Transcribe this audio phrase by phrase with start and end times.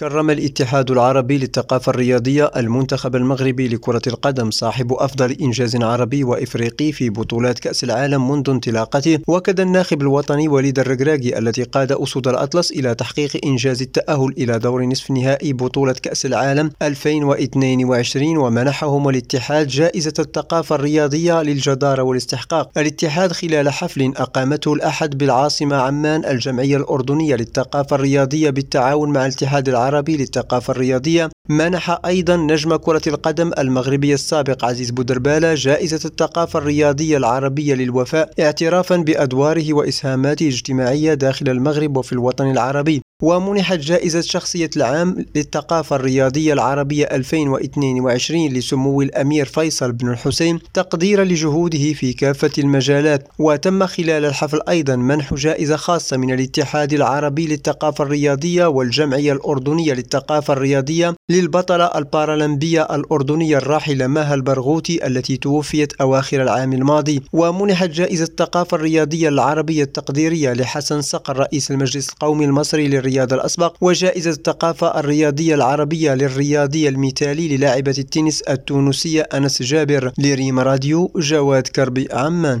[0.00, 7.10] كرم الاتحاد العربي للثقافة الرياضية المنتخب المغربي لكرة القدم صاحب أفضل إنجاز عربي وإفريقي في
[7.10, 9.18] بطولات كأس العالم منذ انطلاقته.
[9.28, 14.84] وكذا الناخب الوطني وليد الركراكي الذي قاد أسود الأطلس إلى تحقيق إنجاز التأهل إلى دور
[14.84, 22.70] نصف نهائي بطولة كأس العالم 2022 ومنحهم الاتحاد جائزة الثقافة الرياضية للجدارة والاستحقاق.
[22.78, 29.83] الاتحاد خلال حفل أقامته الأحد بالعاصمة عمان الجمعية الأردنية للثقافة الرياضية بالتعاون مع الاتحاد العربي
[29.88, 37.16] العربي للثقافة الرياضية منح أيضا نجم كرة القدم المغربي السابق عزيز بودربالة جائزة الثقافة الرياضية
[37.16, 43.02] العربية للوفاء اعترافا بأدواره وإسهاماته الاجتماعية داخل المغرب وفي الوطن العربي.
[43.22, 51.92] ومنحت جائزة شخصية العام للثقافة الرياضية العربية 2022 لسمو الأمير فيصل بن الحسين تقديرا لجهوده
[51.92, 58.66] في كافة المجالات وتم خلال الحفل أيضا منح جائزة خاصة من الاتحاد العربي للثقافة الرياضية
[58.66, 67.22] والجمعية الأردنية للثقافة الرياضية للبطلة البارالمبية الأردنية الراحلة ماها البرغوثي التي توفيت أواخر العام الماضي.
[67.32, 74.30] ومنحت جائزة الثقافة الرياضية العربية التقديرية لحسن صقر رئيس المجلس القومي المصري للرياضة الأسبق وجائزة
[74.30, 82.60] الثقافة الرياضية العربية للرياضي المثالي للاعبة التنس التونسية أنس جابر لريم راديو جواد كربي عمان.